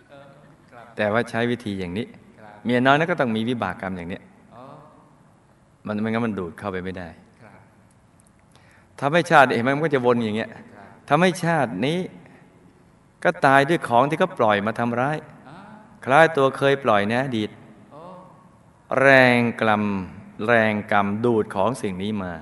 [0.08, 0.26] เออ
[0.70, 2.06] ครับ แต่ว่าใช้วิธีอย่างนี้
[2.64, 4.20] เมียน้อยนั้นก็ต้องมีวิบากกรรมอย่างนี้
[5.87, 7.08] มันไม่งั้นมันดูดเข้าไปไม่ได้
[9.00, 10.50] ทำให้ชาติเห็นไหมมันก็จะวนอย่างเงี้ย
[11.08, 11.98] ทำให้ชาตินี้
[13.24, 15.16] ก็ตายด้วยของที่เขาปล่อยมาทำร้าย
[16.04, 17.50] คล้ายตัวเคยปล่อยในอดีต
[19.00, 19.84] แรงกรรม
[20.46, 22.32] แรงกรรมดูดของสิ่งนี้มา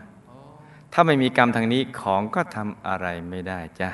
[0.92, 3.90] ถ้าไม่มีกรรมทางนี้ของก็ทำอะไรไม่ได้จ้ะ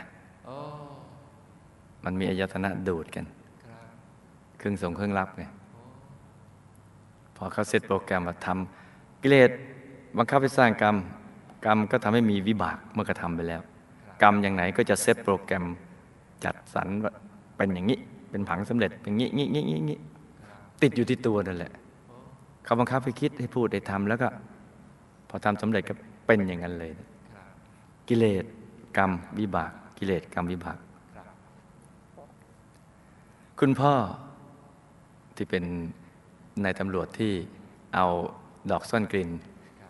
[2.04, 3.24] มันมีอายตนะดูดกัน
[4.62, 5.44] เครื่องส่งเครื่องรับไง
[7.36, 9.50] พอเขาเซตโปรแกรมมาทำกิเลส
[10.18, 10.96] บังคับให้สร้างกรรม
[11.64, 13.62] กรรมก็ทำให้มีวิบากเมื่อกระทำไปแล้ว
[14.22, 15.64] กรรมอย่างไหนก็จะเซตโปรแกรม
[16.44, 16.88] จัดสรร
[17.56, 17.98] เป็นอย่างนี้
[18.30, 19.98] เป็นผังสำเร็จเป็นงี้งี้งี้งี้งี้
[20.82, 21.72] ติดอยู่ที่ตัวนั่นแหละ
[22.64, 24.28] เขาบังคับให้คิดให้พูดให้ทำแล้วก็
[25.28, 25.94] พอทำสำเร็จก็
[26.26, 26.90] เป็นอย่างนั้นเลย
[28.08, 28.44] กิเลส
[28.96, 30.78] กรรมวิบาก กิเลสกรรมวิบาก
[33.60, 33.92] คุณพ่อ
[35.36, 35.64] ที่เป็น
[36.64, 37.32] นายตำรวจที่
[37.94, 38.06] เอา
[38.70, 39.30] ดอกซ่อนกลิ่น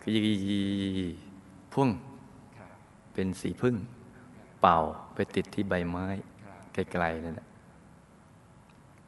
[0.01, 0.61] คือยี
[1.73, 1.89] พุ่ง
[2.57, 2.69] ครับ
[3.13, 3.75] เป็นสีพึ่ง
[4.61, 4.79] เป่า
[5.13, 6.05] ไปติดที่ใบไม้
[6.43, 7.47] ครับไกลๆนั่นแหละ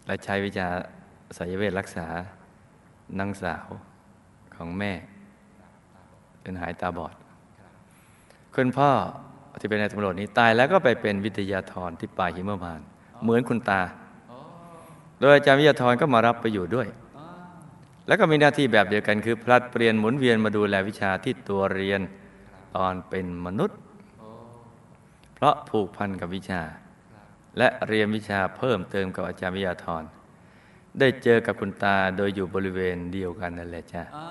[0.06, 0.68] และใช้วิชา
[1.38, 2.08] สายเวทรักษา
[3.20, 3.68] นางสาว
[4.56, 4.94] ของแม่
[6.44, 7.14] จนหายตาบอด
[8.56, 8.90] คุณพ่อ
[9.60, 12.88] ที่เป็นนายตำรวจนี้ตายแล้วก็ไปเป็นวิทยาธรที่ป่าหิมพานต์
[13.24, 13.82] เหมือนคุณตา
[15.20, 16.88] โดยอาจารย์วิทยาธรก็มารับไปอยู่ด้วย
[18.08, 22.02] แล้วก็มีหน้าที่แบบเดียวกันคือ พลัดเปลี่ยนหมุนเวียนมาดูแลวิชาที่ตัวเรียน
[22.76, 23.80] ตอนเป็นมนุษย์
[25.36, 26.62] เพราะผูกพันกับวิชา
[27.58, 30.04] และเรียนวิชาเพิ่มเติมกับอาจารย์วิทยาธร
[31.00, 34.28] ได้เจอกับคุณตาโดยอยู่บริเวณเดียวกันนั่นแหละจ้ะอ๋อ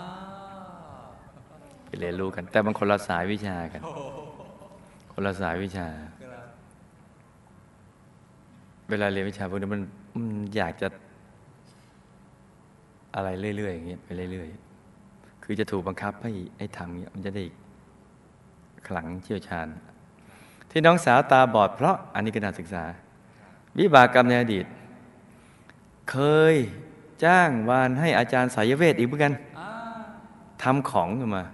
[1.84, 3.82] ไปเรียนรู้กัน แต่มันคนละสายวิชากัน
[5.12, 5.86] คนละสายวิชา
[8.90, 9.82] เวลาเรียนวิชาพวกนี้มัน
[10.56, 10.88] อยากจะ
[13.14, 17.44] อะไรเรื่อยๆอย่างเงี้ยไปเรื่อยๆ คือจะถูกบังคับให้ให้ทำเงี้ยมันจะได้
[18.86, 19.66] ขลังเชี่ยวชาญ
[20.70, 22.84] ที่น้องสาวตาบอดเพราะอันนี้ก็น่าศึกษา
[23.78, 24.66] วิบากกรรมในอดีต
[26.10, 26.16] เค
[26.52, 26.54] ย
[27.24, 29.34] จ้างวานให้อาจารย์สายเวทอีกเหมือนกัน
[30.62, 31.44] ทำของขึ้นมา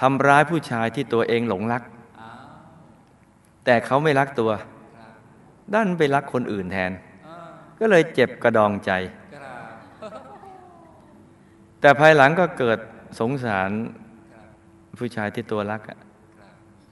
[0.00, 1.82] ทำร้ายผู้ชายที่ตัวเองหลงรัก
[3.64, 5.10] แต่เขาไม่รักตัวครับ
[5.74, 6.92] ด้านไปรักคนอื่นแทน
[7.80, 8.92] ก็เลยเจ็บกระดองใจ
[11.80, 12.78] แต่ภายหลังก็เกิด
[13.20, 13.70] สงสาร
[14.98, 15.98] ผู้ชายที่ตัวรักอะ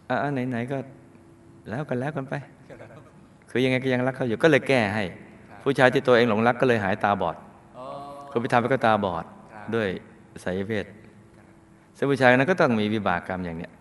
[0.08, 0.78] อะไหนๆก็
[1.70, 2.34] แล้วกันแล้วกันไป
[3.50, 5.04] คือยังไงก็ยังรักเขาอยู่ก็เลยแก้ให้
[5.62, 7.36] ผู้ชายที่ตัวเองหลงรักก็เลยหายตาบอด
[7.74, 7.84] โอ้
[8.30, 9.24] คนไปทำไปก็ตาบอด
[9.74, 9.88] ด้วย
[10.44, 10.86] สายเวท
[11.96, 13.72] ซึ่งผู้ชายนั้นก็ต้องมีวิบากกรรมอย่างเนี้ย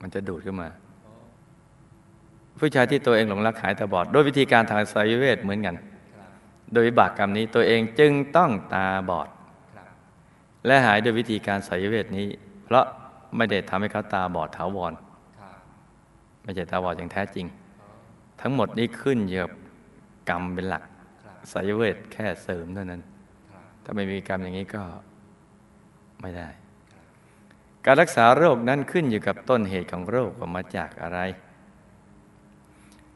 [0.00, 0.68] มันจะดูดขึ้นมา
[2.60, 5.76] ผู้ชายที่ตัวเองหลงรักหายตาบอดด้วยวิธีการทางสายเวทเหมือนกัน
[6.72, 9.30] โดยวิบากกรรมนี้ตัวเองจึงต้องตาบอดบ
[10.66, 12.26] และหายด้วยวิธีการสายเวทนี้
[12.64, 12.84] เพราะ
[13.36, 14.92] ไม่ได้ทำให้เขาตาบอดถาวร
[16.42, 17.46] ไม่ใช่ตาบอดอย่างแท้จริง
[18.40, 19.52] ทั้งหมดนี้ขึ้นอยู่กับ
[20.30, 20.84] กรรมเป็นหลัก
[21.52, 23.02] สายเวทแค่เสริมเท่านั้น
[23.84, 24.82] ถ้าไม่มีกรรมอย่างนี้ก็
[26.20, 26.48] ไม่ได้
[27.86, 31.20] การรักษาโรคนั้นขึ้นอยู่กับต้นเหตุของโรคว่ามาจากอะไร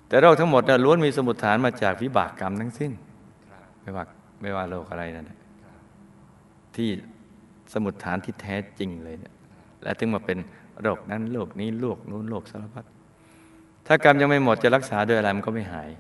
[0.09, 2.93] แต่โรคทั้งหมดนะล้วนมีสมุดฐานมาจากวิบากกรรมทั้งสิ้น
[3.81, 4.05] ไม่ว่า
[4.41, 5.39] ไม่ว่าโรคอะไรนั่นน่ะ
[6.77, 6.89] ที่
[7.73, 9.35] สมุดฐานที่แท้จริงเลยเนี่ย
[9.83, 10.39] และถึงมาเป็น
[10.83, 12.85] โรคนั้นโรคนี้โรคนู้นโรคสารพัด
[13.87, 15.91] ถ้ากรรมยังไม่หมดจะรักษาด้วยอะไรมันก็ไม่หาย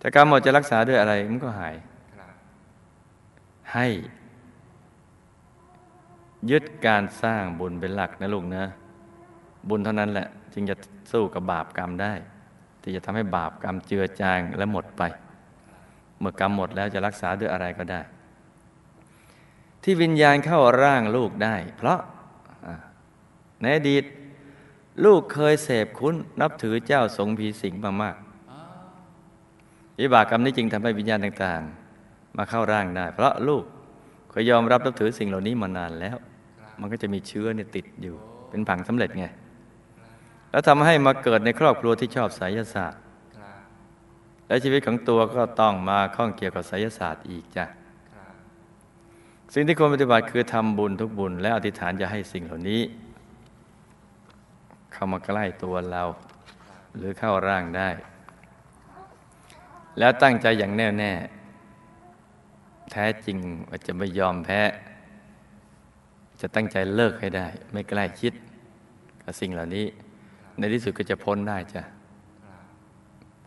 [0.00, 1.74] ถ้ากรรมหมดจะรักษาด้วยอะไรมันก็หาย
[3.74, 3.86] ให้
[6.50, 8.64] ยึดการสร้างบุญเป็นหลักนะลูกนะ
[9.68, 10.74] บุญเท่านั้นแหละ จึงจะ
[11.12, 12.12] สู้กับบาปกรรมได้
[12.84, 15.02] ที่จะทำให้บาปกรรมเจือจางและหมดไป
[16.18, 18.00] เมื่อกรรมหมดแล้วจะรักษาด้วยอะไรก็ได้
[19.82, 22.00] ที่วิญญาณเข้าร่างลูกได้ เพราะ
[23.60, 24.04] ในอดีต
[25.04, 28.16] ลูกเคยเสพคุ้นนับถือเจ้าสงผีสิงมามาก
[28.50, 28.60] อ๋อ
[30.00, 33.64] วิบากกรรมนี้จึงทำให้วิญญาณต่างๆ มาเข้าร่างได้ เพราะลูก
[34.30, 36.16] เคยยอมรับนับถือสิ่งเหล่านี้มานานแล้ว
[36.80, 38.14] มันก็จะมีเชื้อเนี่ยติดอยู่
[38.50, 39.26] เป็นผังสำเร็จไง
[40.54, 43.00] แล้วทำให้มาเกิดในครอบครัวที่ชอบไสยศาสตร์
[43.38, 43.58] ครับ
[44.46, 47.64] และชีวิตของตัวก็ต้องมาข้องเกี่ยวกับไสยศาสตร์อีกจ้ะ
[48.14, 48.34] ครับ
[49.54, 52.82] สิ่งที่ควรปฏิบัติคือทำบุญทุกบุญ และอธิษฐานจะให้สิ่งเหล่านี้
[54.92, 56.02] เข้ามาใกล้ตัวเรา
[56.96, 57.88] หรือเข้าร่างได้
[59.98, 61.12] แล้วตั้งใจอย่างแน่วแน่
[62.92, 63.38] แท้จริง
[63.68, 64.60] ว่าจะไม่ยอมแพ้
[66.40, 68.32] จะตั้งใจเลิกให้ได้ ไม่ใกล้ชิด
[69.22, 69.86] กับสิ่งเหล่านี้
[70.58, 71.82] ในที่สุดก็จะพ้นได้จ้ะ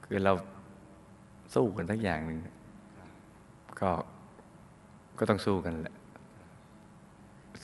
[0.06, 0.34] คือเรา
[1.56, 2.40] สู้กันทั้งอย่างหนึ่ง
[3.80, 3.90] ก็
[5.18, 5.96] ก็ต้องสู้กันแหละ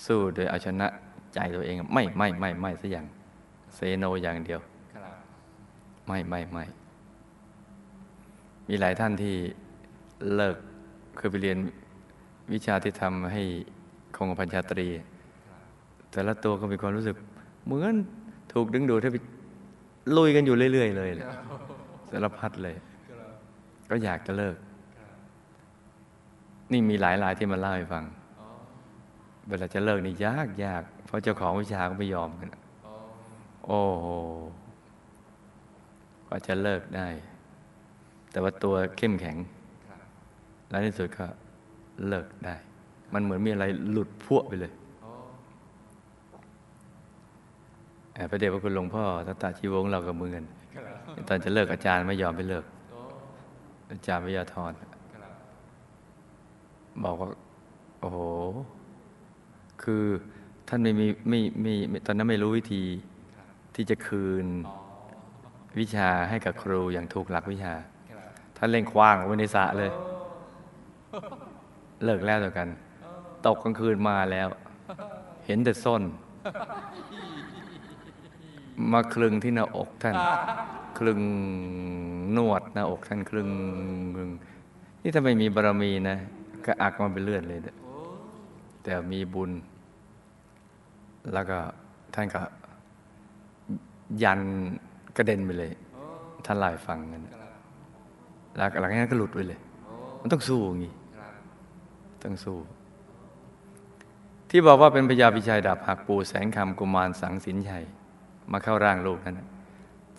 [0.06, 0.88] สู้โดยเอาชนะ
[1.34, 3.06] ใจตัวเองไม่ไม่ไม่ไม่สักอย่าง
[3.75, 4.60] เซโนอย่างเดียว
[6.08, 6.63] ไม่ไม่ไม่
[8.67, 9.36] มีหลายท่านที่
[10.36, 10.56] เลิก
[11.17, 11.58] เคยไปเรียน
[12.53, 13.43] วิชาที่ทำให้
[14.15, 14.88] คงพันชาตรี
[16.12, 17.15] แต่ละตัวก็มีความรู้สึก
[17.65, 17.93] เหมือน
[18.53, 19.17] ถูกดึงดูดให้ไป
[20.17, 21.27] ลุยกันอยู่เรื่อย ๆ เลยแหละ
[22.09, 22.75] สารพัดเลย
[23.89, 24.55] ก็อยากจะเลิก
[26.71, 28.03] นี่มีหลายรายที่มาเล่าให้ฟัง
[28.39, 28.47] อ๋อ
[29.47, 32.49] เวลาจะเลิกนี่ยากยากเพราะเจ้าของวิชาก็ไม่ยอมกัน
[32.85, 32.95] อ๋อ
[33.65, 34.07] โอ้โห
[36.27, 37.07] กว่าจะเลิกได้
[38.31, 39.37] แต่ว่าตัวเข้มแข็ง
[39.89, 39.99] ครับ
[40.69, 41.25] แล้วในที่สุดก็
[42.07, 42.55] เลิกได้
[43.13, 44.73] มันเหมือนมีอะไรหลุดพวกไปเลย
[45.05, 45.13] อ๋อ
[48.12, 50.81] แอบ พระเดชพระคุณหลวงพ่อตาตาชีวงศ์เรากับมือกันครั
[51.23, 52.99] บตอนจะเลิกอาจารย์ไม่ยอมไปเลิกโอ้
[53.91, 54.89] อาจารย์วิทยาธรครับ
[57.03, 57.29] บอกว่า
[57.99, 58.19] โอ้โห
[59.83, 60.03] คือ
[60.67, 62.83] ท่านไม่มีไม่ไม่ไม่ตอนนั้นไม่รู้วิธี
[63.36, 64.75] ครับที่จะคืนอ๋อ
[65.79, 67.73] วิชาให้กับครูอย่างถูกหลักวิชา
[68.12, 69.91] ครับท่านเล่งคว้างไว้ในสระเลย
[72.03, 72.67] เลิกแล้วต่อกัน
[73.45, 74.47] ตกกลางคืนมาแล้ว
[75.45, 76.01] เห็นแต่ส้น
[78.91, 80.15] มาคลึงที่หน้าอกท่าน
[80.99, 81.21] คลึง
[82.38, 83.49] นวดหน้าอกท่านคลึง
[84.27, 84.29] ง
[85.01, 86.17] นี่ถ้าไม่มีบารมีนะ
[86.65, 87.59] ก็อักมาเป็นเลือดเลย
[88.83, 89.51] แต่มีบุญ
[91.33, 91.57] แล้วก็
[92.15, 92.41] ท่านก็
[94.23, 94.39] ยัน
[95.17, 95.71] กระเด็นไปเลย
[96.45, 97.41] ท่านลาให้ฟังกันครับ
[98.55, 99.59] แล้วหลังจากนั้นก็หลุดไปเลย
[100.21, 100.93] มันต้องสู้อย่างนี้
[102.23, 102.57] ต้องสู้
[104.49, 107.86] ที่บอกว่าเป็นพญาพิชัยดาบหักปูแสงคำกุมารสังสินชัย
[108.51, 109.47] มาเข้าร่างลูกนั้นน่ะ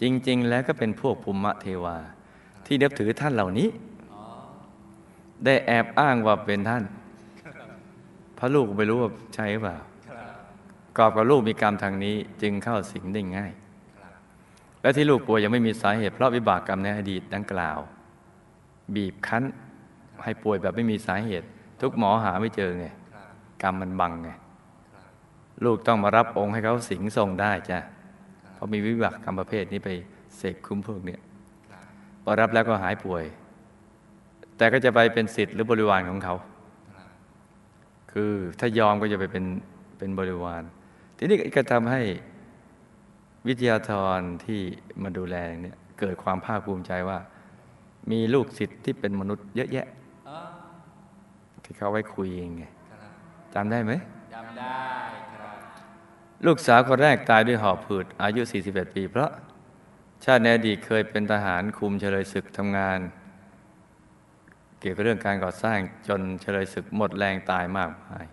[0.00, 1.96] จริง ๆ แล้วก็เป็นพวกภูมิเทวา
[2.66, 3.68] ที่นับถือท่านเหล่านี้
[5.44, 6.84] ได้แอบอ้างว่าเป็นท่าน
[8.38, 9.76] พระลูกไม่รู้ว่าใช่หรือเปล่า
[10.08, 10.28] ครับ
[10.98, 13.52] กอบกับลูกมีกรรมทางนี้จึงเข้าสิงได้ง่าย
[14.80, 17.78] และที่ลูกป่วยยังไม่มีสาเหตุเพราะวิบากกรรมในอดีตดังกล่าว
[18.94, 19.44] บีบคั้น
[20.22, 21.46] ให้ป่วยแบบไม่มีสาเหตุ
[21.80, 22.86] ทุกหมอหาไม่เจอไง
[23.62, 24.30] กรรมมันบังไง
[25.64, 27.78] ลูกต้องมารับองค์ให้เขาสิงทรงได้จ้ะ
[28.56, 29.90] พราะมีวิบากกรรมประเภทนี้ไป
[30.36, 31.20] เสกคุ้มพวกเนี้ย
[31.70, 31.84] ครับ
[32.22, 33.24] พอรับแล้วก็หายป่วย
[34.56, 36.34] แต่ก็จะไปเป็นสิทธิ์หรือบริวารของเขา
[36.94, 37.08] ครับ
[38.12, 39.44] คือถ้ายอมก็จะไปเป็น
[39.98, 40.62] เป็นบริวาร
[41.16, 42.00] ทีนี้ก็ทำให้
[43.48, 44.60] วิทยาธรที่
[45.02, 47.18] มาดูแลเนี่ยเกิดความภาคภูมิใจว่า
[48.10, 49.86] มีลูกศิษย์ที่เป็นมนุษย์เยอะแยะ
[50.28, 50.38] อ๋อ
[51.64, 53.10] ที่เขาไว้คุยเองไงครับ
[53.54, 53.92] จำได้ไหม
[54.34, 54.78] จำได้
[55.14, 55.23] ครับ
[56.46, 59.30] ลูกสาวคนแรกตายด้วยหอบผืดอายุ 41 ปี เพราะ
[60.24, 62.98] ชาติในอดีตเคยเป็นทหารคุมเฉลยศึกทำงาน
[64.80, 68.24] เกี่ยวกับเรื่องการก่อสร้างจนเฉลยศึกหมดแรงตายมากมาย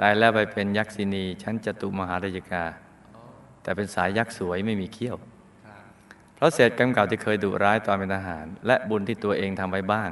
[0.00, 2.64] ตายแล้วไปเป็นยักษินีชั้นจตุมหาราชกา
[3.62, 5.16] แต่เป็นสายยักษ์สวยไม่มีเขี้ยว
[6.34, 10.10] เพราะเศษกรรมเก่าที่เคยดุร้ายตอนเป็นทหาร และบุญที่ตัวเองทำไว้บ้าง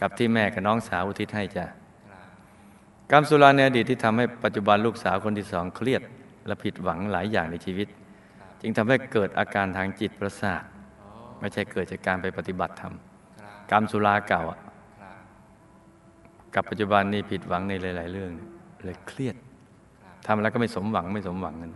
[0.00, 1.66] กับที่แม่กับน้องสาวอุทิศให้จ้ะ
[3.10, 6.02] กรรมสุราในอดีตที่ทำให้ปัจจุบันลูกสาวคนที่สองเครียด
[6.46, 7.88] และผิดหวังหลายอย่างในชีวิต
[8.60, 10.62] จึงทำให้เกิดอาการทางจิตประสาท
[11.40, 12.94] ไม่ใช่เกิดจากการไปปฏิบัติธรรม
[13.70, 14.42] กรรมสุราเก่า
[16.54, 18.30] กับปัจจุบันนี่ผิดหวังในหลาย ๆ เรื่อง
[18.84, 19.36] เลยเครียด
[20.26, 21.70] ทำแล้วก็ไม่สมหวังไม่สมหวังกัน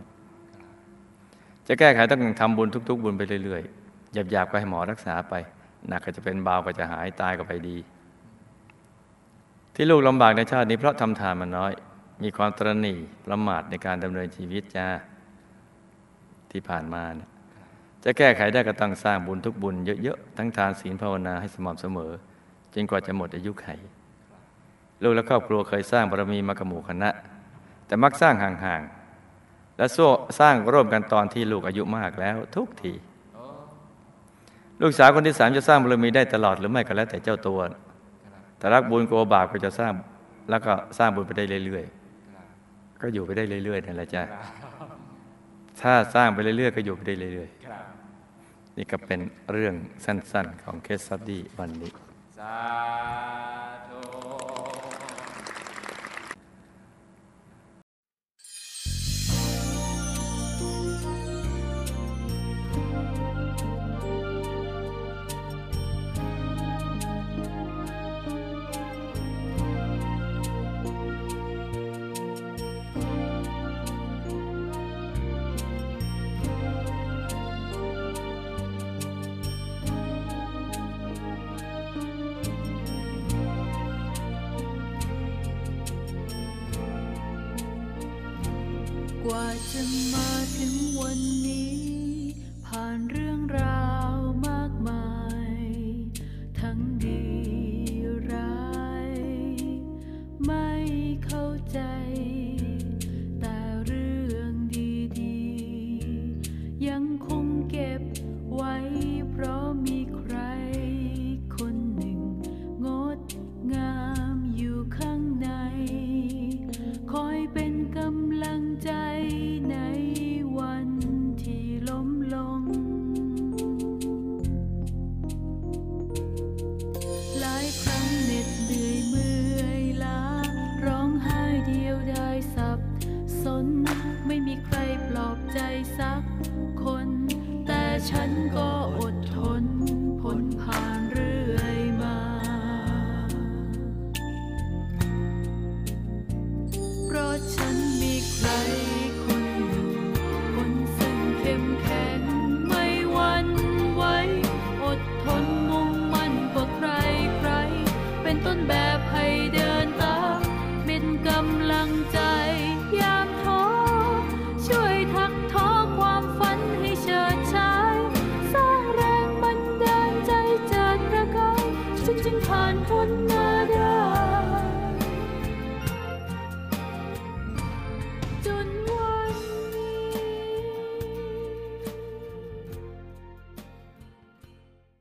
[1.67, 5.33] จะแก้ไขต้องทำบุญทุก ๆ บุญไปเรื่อย ๆ หยาบๆก็ให้หมอรักษาไป
[5.87, 7.77] หนักก็จะเป็นเบาก็จะหายตายก็ไปดี
[9.75, 11.73] ที่ลูกลำบากในชาตินี้เพราะทำทานมาน้อย
[12.23, 14.87] มีความตระหนี่ประมาทในการดำเนินชีวิตจ้า
[16.51, 17.29] ที่ผ่านมาเนี่ย
[18.03, 22.11] จะแก้ไขได้ก็ต้องสร้างบุญทุกบุญเยอะๆ ทั้งทานศีลภาวนาให้สม่ำเสมอ
[22.73, 23.67] จนกว่าจะหมดอายุไข
[25.03, 27.09] ลูกและครอบครัวเคยสร้างบารมีมากับหมู่คณะ
[27.87, 29.99] แต่มักสร้างห่างๆ และส
[30.39, 32.93] สร้างร่วมกันตอนที่ลูกอายุมากแล้วทุกที
[34.81, 37.59] ลูกสาวคนที่สามจะสร้างบารมีได้ตลอดหรือไม่ก็แล้วแต่เจ้าตัว
[38.63, 39.93] แต่รักบุญกลัวบาปก็จะสร้าง
[40.49, 44.23] แล้วก็สร้างบุญไปได้เรื่อยๆ ก็อยู่ไปได้เรื่อยๆนั่นแหละจ้ะ
[45.81, 49.19] ถ้าสร้างไปเรื่อยๆ ก็อยู่ไปได้เรื่อยๆ นี่ก็เป็น
[49.51, 49.73] เรื่อง
[50.05, 51.91] สั้นๆ ของเคสซัดดี้วันนี้